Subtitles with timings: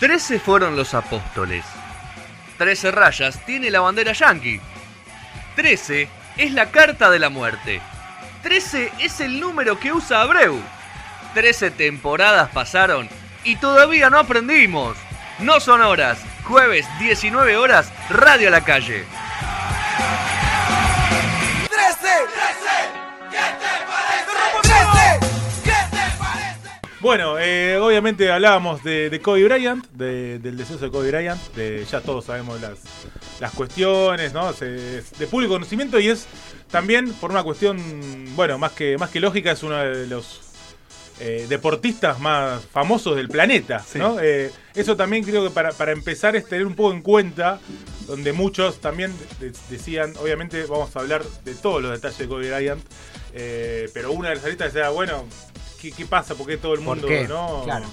[0.00, 1.62] Trece fueron los apóstoles.
[2.56, 4.58] Trece rayas tiene la bandera yankee.
[5.54, 6.08] Trece
[6.38, 7.82] es la carta de la muerte.
[8.42, 10.58] Trece es el número que usa Abreu.
[11.34, 13.10] Trece temporadas pasaron
[13.44, 14.96] y todavía no aprendimos.
[15.38, 16.18] No son horas.
[16.44, 19.04] Jueves 19 horas, Radio a la calle.
[27.00, 31.84] Bueno, eh, obviamente hablábamos de, de Kobe Bryant, de- del deceso de Kobe Bryant, de,
[31.90, 32.78] ya todos sabemos las,
[33.40, 34.52] las cuestiones, ¿no?
[34.52, 36.26] Se- es de público conocimiento y es
[36.70, 37.78] también por una cuestión,
[38.36, 40.42] bueno, más que, más que lógica, es uno de los
[41.20, 44.18] eh, deportistas más famosos del planeta, ¿no?
[44.20, 47.60] Eh, eso también creo que para, para empezar es tener un poco en cuenta,
[48.06, 52.50] donde muchos también de- decían, obviamente vamos a hablar de todos los detalles de Kobe
[52.54, 52.82] Bryant,
[53.32, 55.24] eh, pero una de las aristas decía, bueno,
[55.80, 56.34] ¿qué, qué pasa?
[56.34, 57.26] ¿Por qué todo el ¿Por mundo qué?
[57.28, 57.86] no Claro.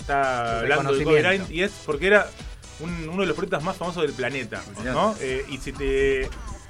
[0.00, 1.20] está hablando de Kobe.
[1.22, 1.50] Bryant?
[1.50, 2.28] Y es porque era
[2.80, 5.14] un- uno de los deportistas más famosos del planeta, ¿no?
[5.20, 6.28] Eh, y si te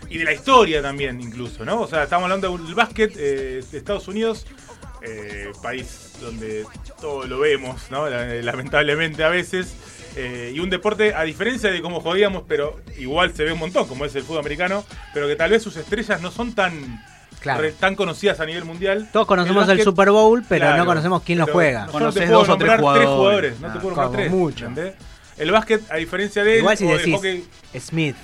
[0.08, 1.80] y de la historia también incluso, ¿no?
[1.80, 4.46] O sea, estamos hablando del básquet eh, de Estados Unidos,
[5.02, 6.64] eh, país donde
[7.00, 8.08] todo lo vemos, ¿no?
[8.08, 9.74] La- Lamentablemente a veces.
[10.18, 13.86] eh, y un deporte, a diferencia de como jodíamos, pero igual se ve un montón,
[13.86, 17.04] como es el fútbol americano, pero que tal vez sus estrellas no son tan,
[17.46, 17.62] Claro.
[17.62, 19.08] re- tan conocidas a nivel mundial.
[19.12, 21.86] Todos conocemos el básquet- Super Bowl, pero Claro, no conocemos quién lo pero juega.
[21.86, 23.08] no solo puedo dos o tres nombrar tres jugadores.
[23.08, 24.30] jugadores, no te Ah, puedo nombrar como tres.
[24.30, 24.66] mucho.
[24.66, 24.94] ¿entendés?
[25.38, 27.44] El básquet, a diferencia de él, Igual si o del decís hockey,
[27.80, 28.16] Smith.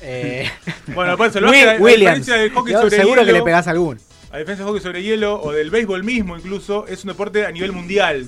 [0.00, 0.50] eh,
[0.94, 2.00] Bueno, por eso, el básquet, a- a Williams.
[2.18, 4.00] diferencia del hockey Yo sobre seguro que hielo, le pegás a alguno.
[4.32, 7.50] a diferencia del hockey sobre hielo o del béisbol mismo incluso, es un deporte a
[7.50, 8.26] nivel mundial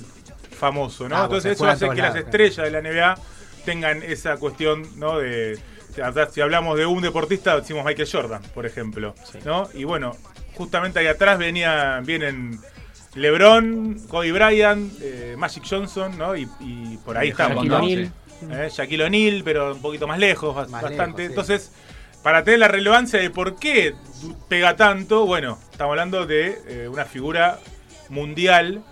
[0.57, 1.15] famoso, ¿no?
[1.17, 3.15] Ah, pues se Entonces eso juega en hace todos que las estrellas de la NBA
[3.65, 5.19] tengan esa cuestión, ¿no?
[5.19, 5.59] De
[6.31, 9.69] si hablamos de un deportista, decimos Michael Jordan, por ejemplo, ¿no?
[9.73, 10.15] Y bueno,
[10.55, 12.59] justamente ahí atrás venía, vienen
[13.15, 16.35] LeBron, Kobe Bryant, eh, Magic Johnson, ¿no?
[16.35, 17.77] Y, y por ahí estamos, Shaquille ¿no?
[17.77, 18.11] O'Neal.
[18.51, 21.23] Eh, Shaquille O'Neal, pero un poquito más lejos, Más bastante.
[21.29, 21.53] lejos, sí.
[21.53, 21.71] Entonces,
[22.21, 23.95] para tener la relevancia de por qué
[24.49, 27.59] pega tanto, bueno, estamos hablando de eh, una figura
[28.09, 28.83] mundial.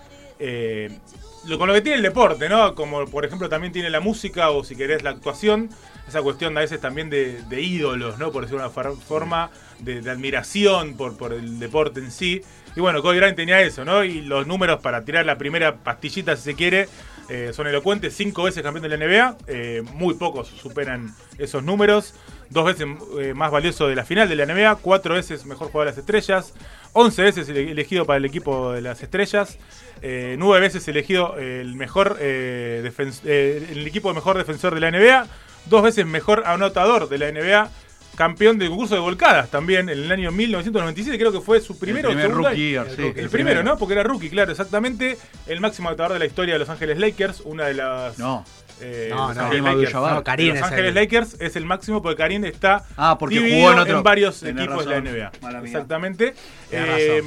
[1.45, 2.75] Lo- con lo que tiene el deporte, ¿no?
[2.75, 5.69] Como por ejemplo también tiene la música o si querés la actuación,
[6.07, 8.31] esa cuestión a veces también de, ídolos, ¿no?
[8.31, 9.49] Por decirlo de una forma,
[9.79, 12.41] de, admiración por, por el deporte en sí.
[12.75, 14.03] Y bueno, Kobe Bryant tenía eso, ¿no?
[14.03, 16.89] Y los números para tirar la primera pastillita, si se quiere,
[17.29, 18.15] eh, son elocuentes.
[18.15, 22.15] Cinco veces campeón de la NBA, eh, muy pocos superan esos números.
[22.53, 22.85] Dos veces
[23.19, 25.97] eh, más valioso de la final de la NBA, cuatro veces mejor jugador de las
[25.97, 26.53] estrellas,
[26.93, 29.57] once veces ele- elegido para el equipo de las estrellas,
[30.01, 32.91] eh, nueve veces elegido el mejor eh,
[33.25, 35.27] eh, el equipo de mejor defensor de la NBA,
[35.65, 37.71] dos veces mejor anotador de la NBA,
[38.15, 42.09] campeón del concurso de volcadas también en el año 1997, creo que fue su primero
[42.09, 43.63] primer o segundo rookie year, sí, el, el primero, primero.
[43.63, 43.77] ¿no?
[43.79, 45.17] Porque era rookie, claro, exactamente.
[45.47, 48.45] El máximo anotador de la historia de Los Ángeles Lakers, una de las No.
[48.83, 49.53] Eh, No, Los no.
[49.53, 49.93] Lakers.
[49.93, 53.35] No, Karim Los es Ángeles el- Lakers es el máximo porque Karim está Ah, porque
[53.35, 54.03] dividido jugó en otro.
[54.03, 55.03] varios Tenés equipos razón.
[55.05, 55.59] de la NBA.
[55.65, 56.33] Exactamente.
[56.71, 57.23] Eh,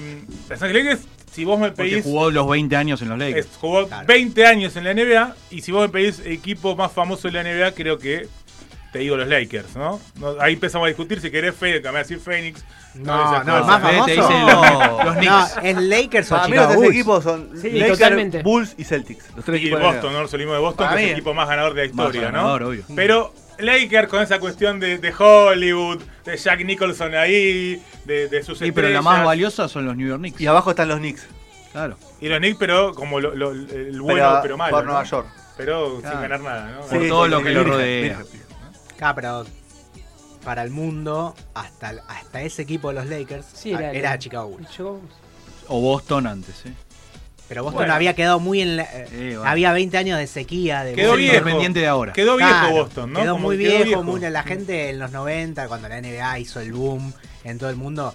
[0.49, 3.47] Los Ángeles Lakers, si vos me Porque pedís jugó los 20 años en los Lakers.
[3.47, 4.06] es- jugó Claro.
[4.06, 7.41] 20 años en la NBA y si vos me pedís equipo más famoso de la
[7.43, 8.28] NBA, creo que
[8.96, 10.00] te digo los Lakers, ¿no?
[10.18, 12.64] No, ahí empezamos a discutir si querés Fe, que me decir Phoenix.
[12.94, 14.04] No, esas no, el más famoso.
[14.06, 15.56] Te dicen No, los, los no, Knicks.
[15.62, 16.94] es Lakers o Para mí Chicago los tres Bulls.
[16.96, 18.42] equipos son Sí, Lakers, totalmente.
[18.42, 19.24] Bulls y Celtics.
[19.36, 20.28] Los tres Y equipos Boston, ¿no?
[20.28, 22.30] Salimos de Boston, Para que es mí el equipo más ganador de la Más historia,
[22.30, 22.68] ganador, ¿no?
[22.68, 22.82] obvio.
[22.96, 28.58] Pero Lakers con esa cuestión de, de Hollywood, de Jack Nicholson ahí, de, de sus
[28.58, 29.04] Sí, pero la estrellas.
[29.04, 30.40] más valiosa son los New York Knicks.
[30.40, 31.26] Y abajo están los Knicks.
[31.72, 31.98] Claro.
[32.22, 34.70] Y los Knicks, pero como lo- lo- el bueno, pero, malo.
[34.74, 34.92] Por ¿no?
[34.92, 35.26] Nueva York.
[35.58, 36.12] Pero Claro.
[36.14, 36.80] sin ganar nada, ¿no?
[36.86, 38.18] Por Sí, todo sí, lo sí, que lo rodea.
[39.00, 39.44] Ah, pero
[40.44, 44.48] para el mundo, hasta, hasta ese equipo de los Lakers, Sí, ah, era, era, Chicago
[44.48, 44.80] Bulls.
[45.68, 46.72] O Boston antes, ¿eh?
[47.48, 47.94] Pero Boston Bueno.
[47.94, 49.44] había quedado muy en la, eh, bueno.
[49.44, 50.82] Había 20 años de sequía.
[50.82, 51.18] De Quedó Boston.
[51.20, 51.36] viejo.
[51.38, 52.12] Independiente de ahora.
[52.12, 53.20] Quedó viejo Claro, Boston, ¿no?
[53.20, 56.60] Quedó Como muy que viejo, muy- la gente en los 90, cuando la NBA hizo
[56.60, 57.12] el boom
[57.44, 58.14] en todo el mundo,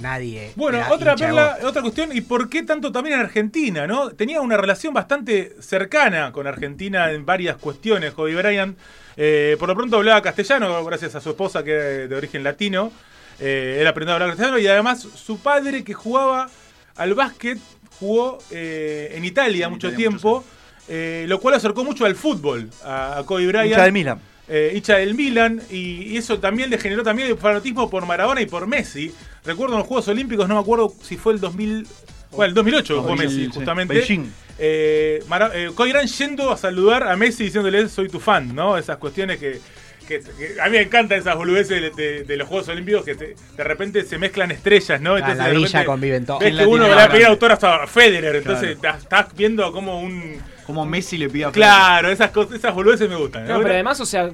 [0.00, 0.52] nadie.
[0.56, 4.10] Bueno, era otra perla, otra cuestión, ¿y por qué tanto también en Argentina, no?
[4.10, 8.76] Tenía una relación bastante cercana con Argentina en varias cuestiones, Kobe Bryant.
[9.16, 12.92] Eh, por lo pronto hablaba castellano, gracias a su esposa que era de origen latino.
[13.38, 16.48] Eh, él aprendió a hablar castellano y además su padre que jugaba
[16.96, 17.58] al básquet
[17.98, 20.44] jugó eh, en Italia En mucho Italia tiempo,
[20.88, 24.20] eh, lo cual acercó mucho al fútbol a, a Kobe Bryant Hincha del Milan.
[24.48, 28.40] eh, hincha del Milan y, y eso también le generó también el fanatismo por Maradona
[28.40, 29.12] y por Messi.
[29.44, 31.86] Recuerdo en los Juegos Olímpicos, no me acuerdo si fue el 2000,
[32.32, 33.50] bueno, el 2008 que jugó 2000, Messi, sí.
[33.54, 33.94] justamente.
[33.94, 34.32] Beijing.
[34.58, 35.70] Eh, Mara- eh,
[36.04, 38.76] yendo a saludar a Messi diciéndole soy tu fan, ¿no?
[38.76, 39.58] Esas cuestiones que,
[40.06, 43.14] que- que a mí me encantan esas boludeces de, de- de los Juegos Olímpicos que
[43.14, 45.14] te- de repente se mezclan estrellas, ¿no?
[45.14, 46.40] Ah, en la de repente conviven todos.
[46.40, 50.36] Ves ¿Quién que uno le va a pedir a Federer, entonces estás viendo como un
[50.70, 53.46] Como Messi le pide a Claro, esas cosas, esas boludeces me gustan.
[53.46, 54.30] No, pero además, o sea,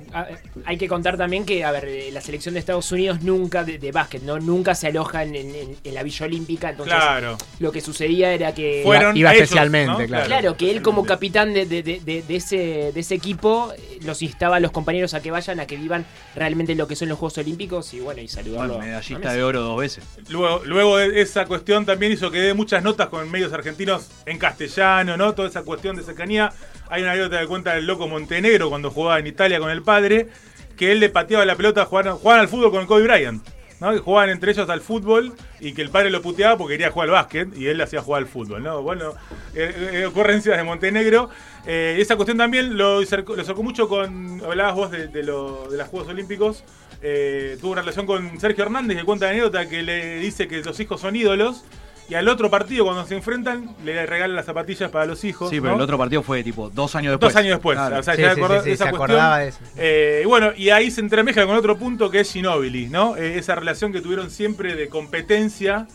[0.64, 3.78] hay que contar también que, a ver, eh, la selección de Estados Unidos nunca, de,
[3.78, 4.38] de básquet, ¿no?
[4.38, 7.38] Nunca se aloja en, en- en la Villa Olímpica, entonces Claro.
[7.58, 8.82] lo que sucedía era que...
[8.84, 10.06] Fueron iba ellos, especialmente, ¿no?
[10.06, 10.26] claro.
[10.26, 13.95] Claro, que él como capitán de, de- de- de- de ese, de ese equipo eh,
[14.06, 17.08] los instaba a los compañeros a que vayan, a que vivan realmente lo que son
[17.08, 18.74] los Juegos Olímpicos y bueno, y saludarlo.
[18.74, 20.04] Bueno, a medallista de oro dos veces.
[20.28, 24.38] Luego, luego de esa cuestión también hizo que dé muchas notas con medios argentinos en
[24.38, 25.34] castellano, ¿no?
[25.34, 26.52] Toda esa cuestión de cercanía.
[26.88, 30.28] Hay una anécdota que cuenta el loco Montenegro cuando jugaba en Italia con el padre,
[30.76, 33.55] que él le pateaba la pelota, jugaban, jugaban al fútbol con Kobe Bryant.
[33.78, 37.08] Que jugaban entre ellos al fútbol y que el padre lo puteaba porque quería jugar
[37.08, 38.62] al básquet y él le hacía jugar al fútbol.
[38.62, 38.82] ¿no?
[38.82, 39.14] Bueno,
[39.54, 41.28] eh, eh, ocurrencias de Montenegro.
[41.66, 44.40] Eh, esa cuestión también lo lo acercó mucho con.
[44.44, 46.64] Hablabas vos de, de, de los Juegos Olímpicos.
[47.02, 50.62] Eh, tuvo una relación con Sergio Hernández que cuenta la anécdota que le dice que
[50.62, 51.64] los hijos son ídolos.
[52.08, 55.50] Y al otro partido, cuando se enfrentan, le regalan las zapatillas para los hijos.
[55.50, 55.76] Sí, pero ¿no?
[55.78, 57.32] el otro partido fue tipo dos años después.
[57.32, 57.76] Dos años después.
[57.76, 57.98] Claro.
[57.98, 59.10] O sea, Sí, ya sí, acordó- sí, sí, esa se cuestión.
[59.20, 59.58] acordaba de eso.
[59.76, 63.16] Eh, y bueno, y ahí se entremezcla con otro punto que es Ginobili, ¿no?
[63.16, 65.88] Eh, esa relación que tuvieron siempre de competencia,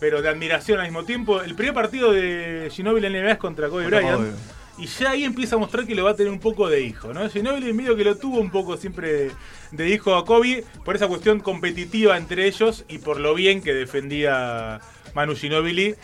[0.00, 1.40] pero de admiración al mismo tiempo.
[1.42, 4.34] El primer partido de Ginobili en la NBA es contra Kobe Bryant.
[4.78, 7.12] Y ya ahí empieza a mostrar que lo va a tener un poco de hijo,
[7.12, 7.28] ¿no?
[7.28, 9.30] Ginobili medio que lo tuvo un poco siempre
[9.70, 13.74] de hijo a Kobe por esa cuestión competitiva entre ellos y por lo bien que
[13.74, 14.80] defendía
[15.14, 15.94] Manu Ginobili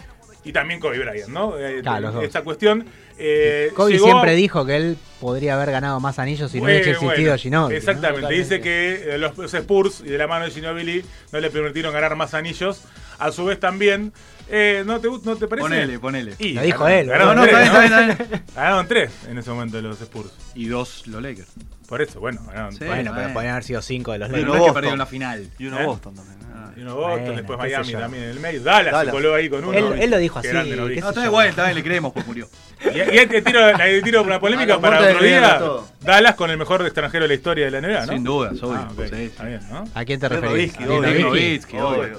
[0.44, 1.58] y también Kobe Bryant, ¿no?
[1.58, 2.84] Eh, Claro, esta cuestión.
[3.18, 6.90] eh, Kobe llegó- siempre dijo que él podría haber ganado más anillos si no hubiese
[6.90, 7.50] existido bueno, Ginobili.
[7.50, 7.70] ¿no?
[7.76, 8.32] Exactamente.
[8.34, 11.92] Dice que eh, los, los Spurs y de la mano de Ginobili no le permitieron
[11.92, 12.82] ganar más anillos.
[13.18, 14.12] A su vez también.
[14.48, 15.68] eh, ¿no, te, ¿No te parece?
[15.68, 16.34] Ponele, ponele.
[16.38, 17.96] Y Lo dijo ganaron- él, Ganaron, No, no, tres, está bien, ¿no?
[17.96, 18.44] está bien, está bien.
[18.54, 20.30] Ganaron tres en ese momento los Spurs.
[20.54, 21.48] Y dos los Lakers.
[21.88, 22.78] Por eso, bueno, ganaron Sí.
[22.80, 22.90] tres.
[22.90, 24.46] Bueno, pero podrían haber sido cinco de los Lakers.
[24.48, 25.48] no es que perdieron la final.
[25.58, 25.84] Y uno ¿Eh?
[25.86, 26.38] Boston también.
[26.54, 26.70] Ah.
[26.76, 28.62] Y uno Boston, Bueno, después Miami también en el medio.
[28.62, 29.06] Dallas, Dallas.
[29.06, 29.72] se coló ahí con uno.
[29.76, 30.82] Él- él lo dijo así, grande, ¿no?
[30.84, 31.00] qué ¿Viste?
[31.02, 32.48] No, está igual, está bien, le creemos, pues murió.
[32.94, 35.60] Y, y ahí te tiro, te tiro una A polémica para otro día.
[36.00, 38.12] Dallas con el mejor extranjero de la historia de la NBA, ¿no?
[38.12, 38.74] Sin duda, obvio.
[38.74, 39.02] Ah, ok.
[39.04, 39.22] Sí, sí.
[39.24, 39.84] Está bien, ¿no?
[39.94, 40.78] ¿A quién te referís?
[40.80, 42.18] Nowitzki, ¿A Dirk obvio.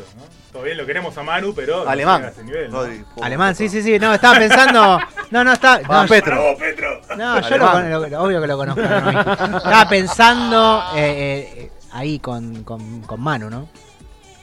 [0.63, 1.83] Bien, lo queremos a Manu, pero.
[1.85, 2.17] no Alemán.
[2.17, 2.77] llega a ese nivel, ¿no?
[2.79, 3.99] Rodri, por Alemán, sí, sí, sí.
[3.99, 4.99] No, estaba pensando.
[5.31, 5.79] No, no, está.
[5.81, 6.33] No, Petro.
[6.37, 7.01] ¡Bravo, Petro!
[7.15, 8.81] No, yo lo, lo- obvio que lo conozco.
[8.81, 9.57] ¿no?
[9.57, 13.69] Estaba pensando eh, eh, ahí con, con, con Manu, ¿no?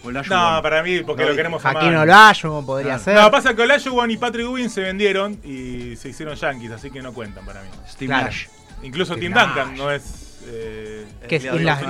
[0.05, 2.03] No, para mí, porque No, lo queremos a Jaquín Manu.
[2.03, 3.03] Olajuwon podría Claro.
[3.03, 3.15] ser.
[3.17, 7.03] No, pasa que Olajuwon y Patrick Ewing se vendieron y se hicieron yankees, así que
[7.03, 7.69] no cuentan para mí.
[7.91, 8.27] Steve Claro.
[8.27, 8.47] Nash.
[8.85, 9.47] Incluso Steve Tim Nash.
[9.49, 10.26] Duncan no es.
[10.47, 11.87] Eh, ¿Qué es Islas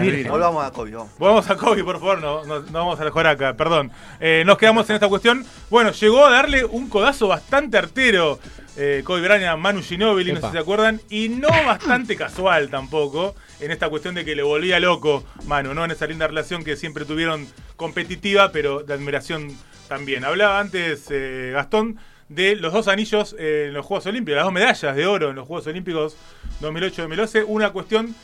[0.00, 0.28] Vírgenes.
[0.28, 1.10] Volvamos a Kobe, vamos.
[1.18, 3.90] Vamos a Kobe, por favor, no, no, no vamos a jugar acá, perdón.
[4.20, 5.44] Eh, nos quedamos en esta cuestión.
[5.70, 8.38] Bueno, llegó a darle un codazo bastante artero
[8.76, 12.70] eh, Kobe Bryant a Manu Ginobili, no sé si se acuerdan, y no bastante casual
[12.70, 15.84] tampoco, en esta cuestión de que le volvía loco Manu, ¿no?
[15.84, 17.46] En esa linda relación que siempre tuvieron
[17.76, 19.48] competitiva, pero de admiración
[19.88, 20.24] también.
[20.24, 21.98] Hablaba antes eh, Gastón
[22.34, 25.46] de los dos anillos en los Juegos Olímpicos, las dos medallas de oro en los
[25.46, 26.16] Juegos Olímpicos
[26.60, 28.14] 2008-2012, una cuestión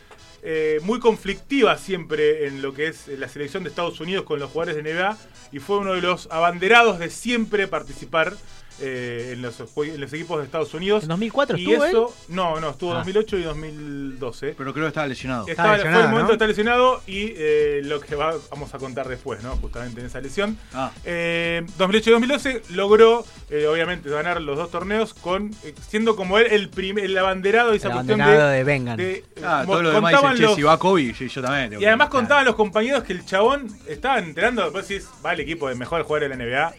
[0.43, 4.51] eh, muy conflictiva siempre en lo que es la selección de Estados Unidos con los
[4.51, 5.19] jugadores de NBA
[5.51, 8.35] y fue uno de los abanderados de siempre participar
[8.81, 11.03] eh, en, los, jue- en los equipos de Estados Unidos.
[11.05, 12.15] ¿En 2004 y estuvo él?
[12.29, 12.99] no, no, estuvo Ah.
[12.99, 14.55] 2008 y 2012.
[14.57, 15.47] Pero creo que estaba lesionado.
[15.47, 16.29] Estaba- lesionado, fue el momento ¿no?
[16.29, 19.57] de estar lesionado y eh, lo que va- vamos a contar después, ¿no?
[19.57, 20.57] Justamente en esa lesión.
[20.75, 26.17] Ah, Eh, 2008 y 2012 logró, eh, obviamente, ganar los dos torneos con eh, siendo
[26.17, 28.97] como él el, primer, el abanderado de esa El cuestión abanderado de, de Vengan.
[28.97, 31.81] de- ah todo lo demás contaban dice, che, los- si va Kobe, sí, yo también.
[31.81, 35.69] y además contaban los compañeros que el chabón estaba enterando, después decís, va el equipo
[35.69, 36.75] de mejor jugador de la NBA,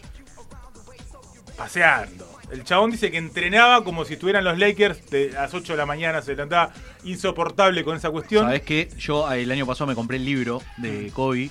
[1.60, 2.26] paseando.
[2.50, 5.76] El chabón dice que entrenaba como si estuvieran los Lakers de a las 8 de
[5.76, 6.72] la mañana, se levantaba
[7.04, 8.46] insoportable con esa cuestión.
[8.46, 8.88] ¿Sabes qué?
[8.98, 10.82] Yo eh, el año pasado me compré el libro Mm.
[10.82, 11.50] de Kobe,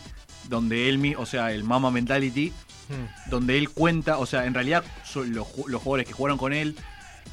[0.50, 2.52] donde él, o sea, el Mama Mentality,
[2.90, 3.30] Hmm.
[3.30, 6.76] donde él cuenta, o sea, en realidad son los, los jugadores que jugaron con él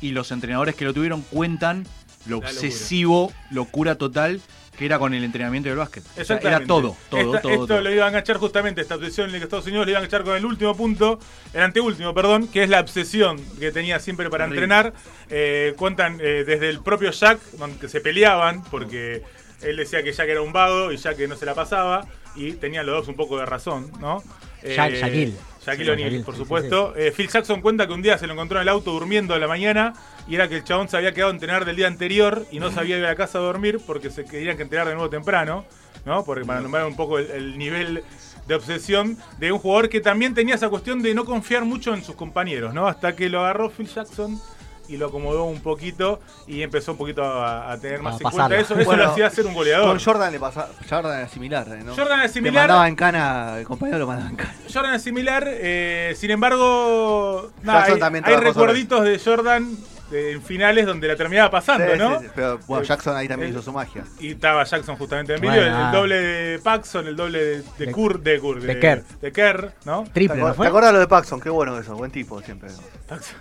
[0.02, 1.86] y los entrenadores que lo tuvieron cuentan
[2.26, 4.42] lo obsesivo, locura total
[4.78, 6.02] que era con el entrenamiento del básquet.
[6.04, 6.66] O sea, era Exactamente.
[6.66, 7.52] todo, todo, Esta- todo.
[7.52, 7.80] Esto todo.
[7.80, 10.04] lo iban a enganchar justamente, esta obsesión en la que Estados Unidos lo iban a
[10.06, 11.18] enganchar con el último punto,
[11.54, 14.92] el anteúltimo, perdón, que es la obsesión que tenía siempre para entrenar.
[15.30, 19.22] Eh, cuentan eh, desde el propio Jack, donde se peleaban, porque
[19.62, 22.52] él decía que Jack era un vago y Jack que no se la pasaba, y
[22.52, 24.22] tenían los dos un poco de razón, ¿no?
[24.62, 25.34] Jack- Shaquille.
[25.66, 26.94] Shaquille O'Neal, por supuesto.
[26.96, 29.38] Eh, Phil Jackson cuenta que un día se lo encontró en el auto durmiendo a
[29.38, 29.94] la mañana
[30.28, 32.70] y era que el chabón se había quedado a entrenar del día anterior y no
[32.70, 35.64] sabía ir a la casa a dormir porque se querían que entrenar de nuevo temprano,
[36.04, 36.24] ¿no?
[36.24, 38.04] Porque para nombrar un poco el, el nivel
[38.46, 42.04] de obsesión de un jugador que también tenía esa cuestión de no confiar mucho en
[42.04, 42.86] sus compañeros, ¿no?
[42.86, 44.40] Hasta que lo agarró Phil Jackson
[44.88, 48.30] y lo acomodó un poquito y empezó un poquito a, a tener más A en
[48.30, 48.74] cuenta eso.
[48.74, 49.88] Eso Bueno, lo hacía ser un goleador.
[49.88, 51.94] Con Jordan le pasa, Jordan era similar, ¿eh, ¿no?
[51.94, 52.68] Jordan es Te similar.
[52.68, 54.54] mandaba en cana, el compañero lo mandaba en cana.
[54.72, 59.76] Jordan es similar, eh, sin embargo, nada, Jackson hay, también hay recuerditos de Jordan
[60.12, 62.20] en finales donde la terminaba pasando, Sí, ¿no?
[62.20, 64.04] sí, sí, Pero bueno, Eh, Jackson ahí también eh, hizo su magia.
[64.20, 67.56] Y estaba Jackson justamente en Bueno, vídeo, el, el doble de Paxson, el doble de,
[67.62, 69.02] de De- Kurt, de Kurt, de Kerr.
[69.20, 70.04] de Kerr, ¿no?
[70.04, 70.66] ¿Te, Triple, ¿no acor- fue?
[70.66, 71.40] te acordás lo de Paxson?
[71.40, 72.70] Qué bueno eso, buen tipo siempre.
[73.08, 73.36] Paxson.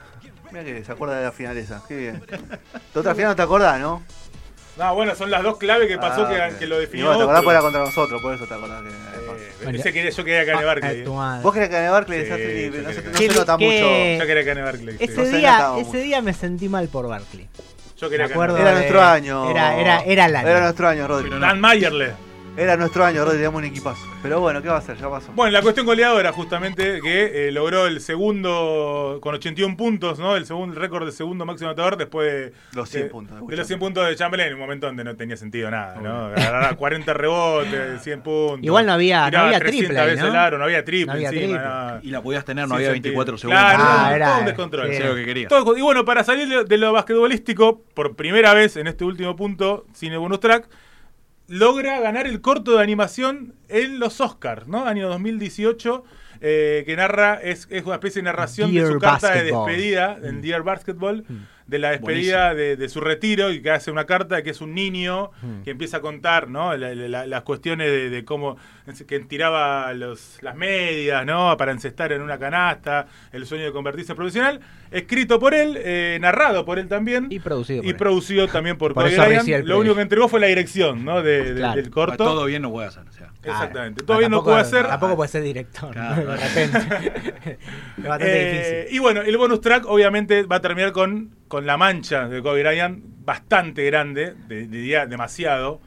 [0.52, 2.22] Mira que se acuerda de la final esa, qué bien.
[2.94, 4.04] De otra final no te acordás, ¿no?
[4.78, 6.60] No, bueno, son las dos claves que pasó Ah, que, ok.
[6.60, 7.06] que lo Y definió.
[7.08, 7.44] bueno, te acordás otro.
[7.46, 8.90] porque era contra nosotros, por eso te acordás que.
[8.90, 9.80] Eh, Bueno.
[9.80, 11.00] ese quería, yo quería que gane Barkley.
[11.00, 11.44] Eh, tu madre.
[11.44, 14.22] Vos querés que gane Barkley, Sí, yo no, se, no que- se nota que- mucho.
[14.24, 14.98] Yo quería que gane Barkley.
[14.98, 15.04] sí.
[15.06, 17.48] Ese día, ese día me sentí mal por Barkley.
[17.98, 19.50] Yo Me quería que acuerdo gane Era de- nuestro año.
[19.50, 20.48] Era, era, era el año.
[20.50, 21.24] Era nuestro año, Rodri.
[21.30, 21.46] Pero no.
[21.46, 22.14] Dan Mayerle.
[22.58, 24.02] Era nuestro año, Rodri, teníamos un equipazo.
[24.24, 24.96] Pero bueno, ¿qué va a hacer?
[24.98, 25.30] Ya pasó.
[25.34, 30.38] Bueno, la cuestión goleadora, justamente, que eh, logró el segundo con 81 puntos, ¿no?
[30.38, 33.58] El segundo el récord de segundo máximo anotador después de Los 100 de- puntos, De
[33.58, 36.28] los 100 puntos de Chamberlain, en un momento donde no tenía sentido nada, ¿no?
[36.28, 38.64] Agarrar 40 rebotes, 100 puntos.
[38.64, 40.40] Igual no había- no había 300 triple veces ¿no?
[40.40, 41.68] aro, no había triple No había encima, triple.
[41.68, 42.00] no.
[42.04, 43.12] Y la podías tener, no Sin había sentido.
[43.16, 43.62] 24 segundos.
[43.64, 44.88] Claro, Ah, todo era- un descontrol.
[44.88, 44.94] sí.
[44.96, 45.48] Hacía lo que quería.
[45.50, 49.36] Todo- y bueno, para salir de, de lo basquetbolístico, por primera vez en este último
[49.36, 50.70] punto, Cine Bonus Track,
[51.48, 54.86] logra ganar el corto de animación en los Oscars, ¿no?
[54.86, 56.04] Año 2018,
[56.42, 59.68] eh, que narra, es, es una especie de narración de su carta Basketball.
[59.68, 60.42] de despedida, en Mm.
[60.42, 61.26] Dear Basketball,
[61.68, 64.62] de la despedida de, de su retiro, y que hace una carta de que es
[64.62, 65.64] un niño Mm.
[65.64, 66.76] que empieza a contar, ¿no?
[66.78, 68.58] La- la- las cuestiones de, de cómo
[69.08, 71.58] que tiraba los, las medias, ¿no?
[71.58, 74.60] Para encestar en una canasta, el sueño de convertirse en profesional,
[74.92, 77.28] escrito por él, eh, narrado por él también.
[77.32, 77.80] Y producido.
[77.80, 77.96] Y por él.
[77.98, 81.24] producido también por, Por el Lo único que entregó fue la dirección ¿no?
[81.24, 81.76] de- Claro.
[81.82, 82.18] del corto.
[82.24, 83.04] Todo bien no puede hacer.
[83.10, 83.32] O sea.
[83.44, 84.02] Exactamente.
[84.04, 84.88] Ah, Todavía no puede hacer.
[84.88, 85.92] Tampoco puede ser director.
[85.92, 86.24] Claro.
[86.24, 86.32] ¿no?
[86.32, 86.78] De repente.
[87.98, 88.54] es bastante Eh,
[88.84, 88.96] difícil.
[88.96, 92.64] y bueno, el bonus track obviamente va a terminar con, con la mancha de Kobe
[92.64, 95.80] Bryant bastante grande, de- diría demasiado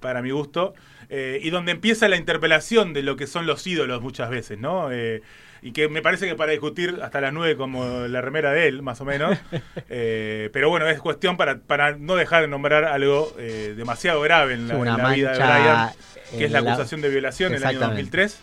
[0.00, 0.74] para mi gusto,
[1.08, 4.90] eh, y donde empieza la interpelación de lo que son los ídolos muchas veces, ¿no?
[4.90, 5.22] Eh,
[5.62, 8.82] y que me parece que para discutir hasta las nueve como la remera de él,
[8.82, 9.38] más o menos.
[9.94, 14.54] Eh, pero bueno, es cuestión para, para no dejar de nombrar algo eh, demasiado grave
[14.54, 15.92] en la, en vida de Bryant,
[16.36, 18.02] que es la la- acusación de violación en el año Exactamente.
[18.18, 18.40] 2003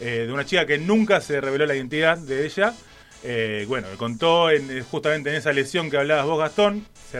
[0.00, 2.72] eh, de una chica que nunca se reveló la identidad de ella.
[3.24, 6.86] Eh, bueno, contó en- eh, justamente en esa lesión que hablabas vos, Gastón.
[7.10, 7.18] Se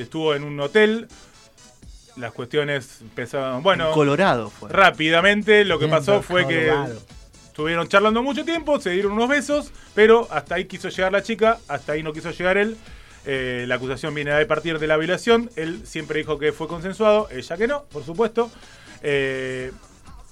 [0.00, 1.08] estuvo en un hotel.
[2.16, 3.62] Las cuestiones empezaron.
[3.62, 4.70] Bueno, Colorado fue.
[4.70, 6.72] rápidamente lo que Bien, pasó fue que
[7.46, 11.58] estuvieron charlando mucho tiempo, se dieron unos besos, pero hasta ahí quiso llegar la chica,
[11.68, 12.76] hasta ahí no quiso llegar él.
[13.26, 15.50] Eh, la acusación viene de partir de la violación.
[15.56, 18.50] Él siempre dijo que fue consensuado, ella que no, por supuesto.
[19.02, 19.72] Eh,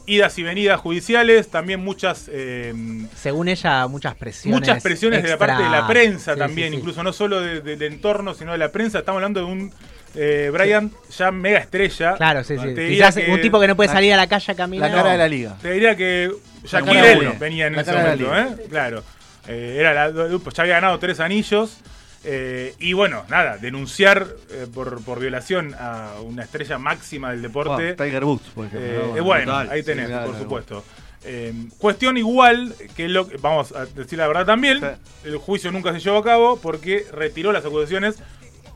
[0.06, 2.74] idas y venidas judiciales, también muchas eh,
[3.16, 4.60] Según ella, muchas presiones.
[4.60, 6.80] muchas presiones de la parte de la prensa Sí, también, sí, sí.
[6.80, 8.98] incluso no solo de- de- del entorno, sino de la prensa.
[9.00, 9.72] Estamos hablando de un
[10.14, 12.16] eh, Brian ya mega estrella.
[12.16, 12.74] Claro, sí, sí.
[12.74, 14.90] te diría Quizás un tipo que no puede salir a la calle a caminar.
[14.90, 15.56] La cara de la liga.
[15.62, 16.30] Te diría que
[16.64, 18.46] Shaquille venía en La ese momento, ¿eh?
[18.68, 19.02] Claro.
[19.48, 21.78] Eh, era la- pues ya había ganado tres anillos.
[22.24, 27.94] Eh, y bueno, nada, denunciar eh, por, por violación a una estrella máxima del deporte.
[27.94, 28.88] Bueno, Tiger Woods, por ejemplo.
[28.90, 29.24] Eh, ¿no?
[29.24, 30.84] bueno, ahí sí, tenés, claro, por supuesto.
[31.24, 34.86] Eh, cuestión igual, que lo que- vamos a decir la verdad también, Sí.
[35.28, 38.16] el juicio nunca se llevó a cabo porque retiró las acusaciones,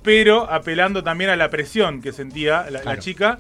[0.03, 3.39] pero apelando también a la presión que sentía la, chica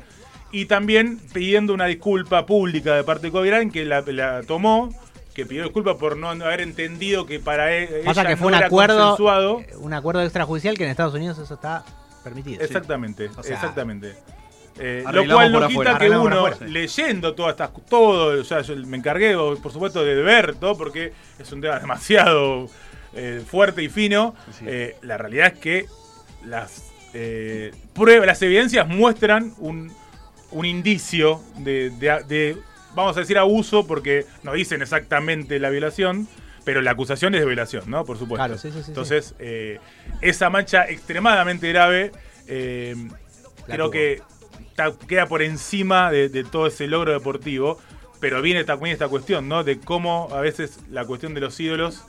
[0.50, 4.92] y también pidiendo una disculpa pública de parte de Bryant que la, la tomó,
[5.37, 8.64] que pidió disculpas por no haber entendido que para e- Pasa que fue no un
[8.64, 9.16] acuerdo,
[9.61, 11.85] eh, un acuerdo extrajudicial que en Estados Unidos eso está
[12.25, 12.62] permitido.
[12.64, 14.14] Exactamente, O sea, exactamente.
[14.78, 15.99] Eh, lo cual no quita afuera.
[15.99, 16.57] que uno, afuera.
[16.66, 21.12] leyendo todas estas, todo, o sea, yo me encargué, por supuesto, de ver todo, porque
[21.38, 22.69] es un tema demasiado
[23.14, 24.35] eh, fuerte y fino.
[24.59, 24.64] Sí.
[24.66, 25.87] Eh, la realidad es que
[26.47, 26.83] las
[27.95, 29.90] pruebas, las evidencias muestran un,
[30.50, 32.57] un indicio de, de- de,
[32.96, 36.26] vamos a decir, abuso, porque no dicen exactamente la violación,
[36.64, 38.04] pero la acusación es de violación, ¿no?
[38.04, 38.44] Por supuesto.
[38.44, 38.88] Claro, sí, sí, sí.
[38.88, 39.78] Entonces, eh,
[40.20, 42.10] esa mancha extremadamente grave,
[42.48, 42.96] eh,
[43.66, 43.90] creo tuvo.
[43.92, 44.22] que
[45.06, 47.78] queda por encima de, de todo ese logro deportivo,
[48.18, 49.62] pero viene también esta cuestión, ¿no?
[49.62, 52.02] De cómo a veces la cuestión de los ídolos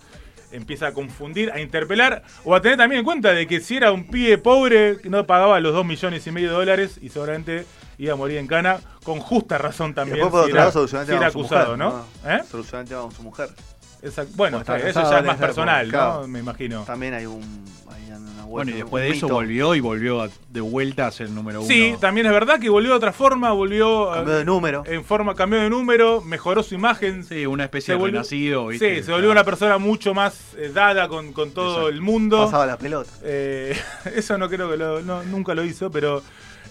[0.52, 3.92] empieza a confundir, a interpelar, o a tener también en cuenta de que si era
[3.92, 7.66] un pibe pobre no pagaba los 2 millones y medio de dólares y seguramente
[7.98, 10.20] iba a morir en cana, con justa razón Y también.
[10.20, 12.06] después por si otro era, lado si era acusado, mujer, ¿no?
[12.32, 12.42] ¿Eh?
[12.52, 13.50] Con su mujer.
[14.02, 14.32] Exacto.
[14.36, 16.22] Bueno, eso ya es más personal, claro.
[16.22, 16.28] ¿no?
[16.28, 16.84] Me imagino.
[16.84, 17.42] También hay un.
[17.92, 21.28] Hay una Bueno, y después de eso volvió y volvió a- de vuelta a ser
[21.28, 21.68] el número uno.
[21.68, 24.84] Sí, también es verdad que volvió de otra forma, volvió Cambió de número.
[24.86, 27.24] en forma, cambió de número, mejoró su imagen.
[27.24, 28.68] Sí, una especie de volvió- renacido.
[28.68, 28.98] ¿viste?
[28.98, 31.90] Sí, se volvió una persona mucho más eh, dada con, con todo Exacto.
[31.90, 32.46] el mundo.
[32.46, 33.10] Pasaba la pelota.
[33.24, 33.76] Eh,
[34.16, 36.22] eso no creo que lo, no- nunca lo hizo, pero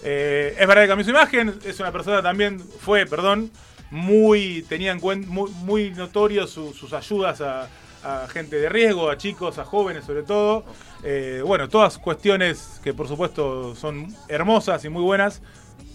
[0.03, 1.59] eh, es verdad que cambió su imagen.
[1.65, 3.51] Es una persona también, fue, perdón,
[3.91, 7.69] muy, tenía en cuenta, muy, muy notorio su- sus ayudas a,
[8.03, 10.65] a gente de riesgo, a chicos, a jóvenes sobre todo.
[11.03, 15.41] Eh, bueno, todas cuestiones que por supuesto son hermosas y muy buenas,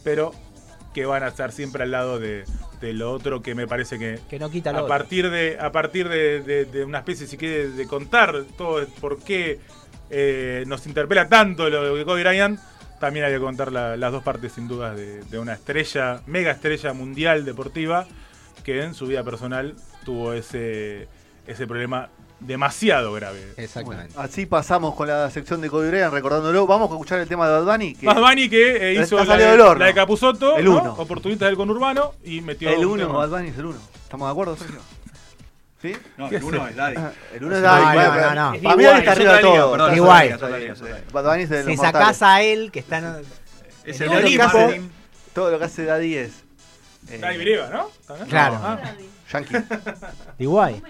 [0.05, 0.33] pero
[0.95, 2.45] que van a estar siempre al lado de,
[2.81, 5.73] de lo otro que me parece que Que no quita lo a partir de a
[5.73, 9.59] partir de, una especie si quiere de contar todo por qué
[10.11, 12.61] eh, nos interpela tanto lo de Kobe Bryant
[13.03, 16.53] también hay que contar la- las dos partes sin dudas de, de una estrella mega
[16.53, 18.07] estrella mundial deportiva
[18.65, 21.09] que en su vida personal tuvo ese
[21.47, 24.15] ese problema demasiado grave Exactamente.
[24.17, 26.67] Así pasamos con la sección de Kobe Bryant recordándolo.
[26.67, 27.95] Vamos a escuchar el tema de Bad Bunny.
[27.97, 29.81] Que Bad Bunny que eh, hizo la de, del horno.
[29.81, 30.81] la de Capusotto, El ¿no?
[30.81, 30.93] uno.
[30.95, 33.19] oportunistas del conurbano y metió el un 1, tema.
[33.19, 33.79] Bad Bunny es el 1.
[34.05, 34.81] ¿Estamos de acuerdo, Sergio?
[35.83, 35.97] ¿Sí?
[36.17, 36.71] No, ¿Qué el uno hace?
[36.71, 36.95] es Daddy.
[36.97, 37.85] Ah, El 1 es No, Daddy.
[37.99, 38.55] no, no, no.
[38.55, 39.95] Es Para mí igual, Daddy está es arriba de todo.
[39.97, 41.65] Igual.
[41.67, 43.23] Si sacás a él, que está en-
[43.85, 44.73] Es el Olimpo.
[45.35, 46.33] Todo lo que hace Daddy es.
[47.11, 47.91] eh, Daddy Brieva, ¿no?
[48.29, 48.61] Claro.
[48.63, 48.79] Ah.
[49.33, 49.55] Yankee.
[49.55, 49.65] de
[50.39, 50.83] Iguay,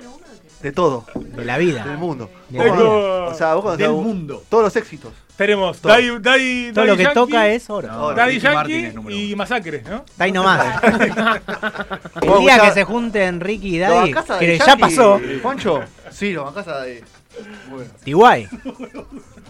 [0.62, 1.04] De todo.
[1.14, 1.84] de la vida.
[1.84, 2.30] Del mundo.
[2.48, 2.84] De la vida.
[2.84, 4.44] O sea, vos cuando Del mundo.
[4.48, 5.12] Todos los éxitos.
[5.36, 5.92] Tenemos Todo.
[5.92, 7.88] Daddy, Daddy, Todo lo que Yankee, toca es oro.
[7.88, 9.34] No, Daddy Yankee y.
[9.34, 10.04] Masacre, ¿no?
[10.08, 10.82] Está ahí nomás.
[12.22, 15.82] El día que se junten Ricky y ¿Lo Daddy, que Daddy ya pasó, Juancho?
[16.10, 17.00] Sí, lo bancás a Daddy.
[17.70, 17.90] Bueno.
[18.04, 18.36] Brieva,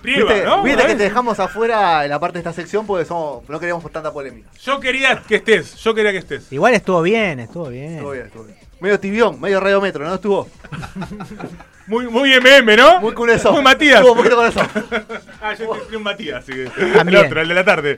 [0.03, 0.63] Viste, ¿no?
[0.63, 3.91] viste que te dejamos afuera en la parte de esta sección porque somos, no queríamos
[3.93, 4.49] tanta polémica.
[4.61, 6.53] Yo quería que estés, yo quería que estés.
[6.53, 7.95] Igual estuvo bien, estuvo bien.
[7.95, 8.59] Estuvo bien, estuvo bien.
[8.83, 10.15] Medio tibión, medio radiometro, ¿no?
[10.15, 10.49] Estuvo.
[11.87, 13.01] Muy, muy MM, ¿no?
[13.01, 13.53] Muy con eso.
[13.53, 13.97] Muy Matías.
[13.97, 14.61] Estuvo un poquito con eso.
[15.43, 16.65] Ah, yo estoy un Matías, así que.
[16.95, 17.21] También.
[17.21, 17.97] El otro, el de la tarde.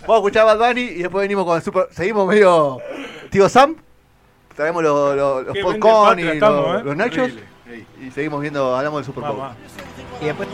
[0.00, 1.88] Vamos a escuchar a Bad Bunny y después venimos con el super.
[1.90, 2.78] Seguimos medio.
[3.30, 3.76] Tío Sam.
[4.54, 6.84] Traemos los, los, los popcorn y estamos, los, ¿eh?
[6.84, 7.32] los nachos.
[8.00, 9.50] Y seguimos viendo, hablamos del Super Bowl.
[10.20, 10.48] Y después